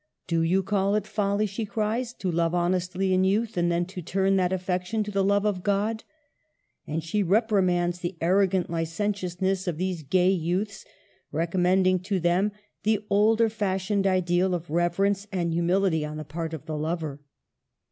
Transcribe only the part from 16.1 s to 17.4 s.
the part of the lover.